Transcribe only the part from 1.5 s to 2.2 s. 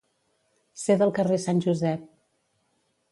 Josep.